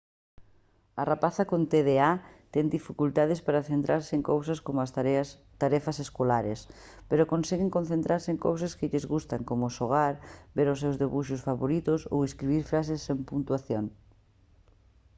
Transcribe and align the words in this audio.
a 1.01 1.03
rapazada 1.09 1.49
con 1.51 1.61
tda 1.73 2.09
ten 2.53 2.65
dificultades 2.77 3.39
para 3.45 3.67
centrarse 3.71 4.11
en 4.17 4.23
cousas 4.31 4.59
como 4.65 4.79
as 4.81 4.93
tarefas 5.63 5.97
escolares 6.05 6.59
pero 7.09 7.31
conseguen 7.33 7.73
concentrarse 7.77 8.29
en 8.33 8.39
cousas 8.47 8.75
que 8.77 8.89
lles 8.91 9.09
gustan 9.13 9.41
como 9.49 9.73
xogar 9.77 10.13
ver 10.57 10.67
os 10.73 10.81
seus 10.83 10.99
debuxos 11.03 11.45
favoritos 11.47 12.01
ou 12.13 12.19
escribir 12.21 12.63
frases 12.71 13.03
sen 13.07 13.17
puntuación 13.29 13.85